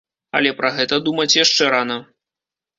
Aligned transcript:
Але 0.39 0.53
пра 0.61 0.71
гэта 0.77 0.99
думаць 1.09 1.37
яшчэ 1.43 1.71
рана. 1.77 2.03